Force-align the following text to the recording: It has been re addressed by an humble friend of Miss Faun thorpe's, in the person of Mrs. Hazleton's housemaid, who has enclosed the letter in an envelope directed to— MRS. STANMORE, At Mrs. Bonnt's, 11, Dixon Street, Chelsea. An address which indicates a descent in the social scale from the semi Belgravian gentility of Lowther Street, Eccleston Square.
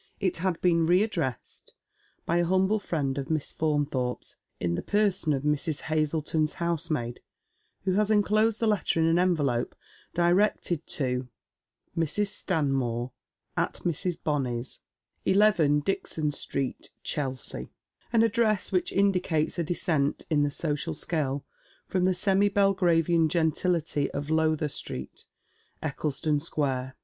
It 0.19 0.37
has 0.37 0.55
been 0.59 0.87
re 0.87 1.03
addressed 1.03 1.75
by 2.25 2.37
an 2.37 2.45
humble 2.45 2.79
friend 2.79 3.19
of 3.19 3.29
Miss 3.29 3.51
Faun 3.51 3.85
thorpe's, 3.85 4.35
in 4.59 4.73
the 4.73 4.81
person 4.81 5.31
of 5.31 5.43
Mrs. 5.43 5.81
Hazleton's 5.81 6.53
housemaid, 6.53 7.21
who 7.83 7.91
has 7.91 8.09
enclosed 8.09 8.59
the 8.59 8.65
letter 8.65 8.99
in 8.99 9.05
an 9.05 9.19
envelope 9.19 9.75
directed 10.15 10.87
to— 10.87 11.27
MRS. 11.95 12.25
STANMORE, 12.29 13.11
At 13.55 13.75
Mrs. 13.83 14.17
Bonnt's, 14.23 14.81
11, 15.25 15.81
Dixon 15.81 16.31
Street, 16.31 16.89
Chelsea. 17.03 17.69
An 18.11 18.23
address 18.23 18.71
which 18.71 18.91
indicates 18.91 19.59
a 19.59 19.63
descent 19.63 20.25
in 20.31 20.41
the 20.41 20.49
social 20.49 20.95
scale 20.95 21.45
from 21.85 22.05
the 22.05 22.15
semi 22.15 22.49
Belgravian 22.49 23.29
gentility 23.29 24.09
of 24.09 24.31
Lowther 24.31 24.67
Street, 24.67 25.27
Eccleston 25.83 26.39
Square. 26.39 26.95